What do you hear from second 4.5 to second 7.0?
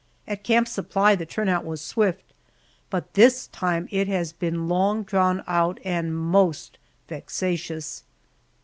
long drawn out and most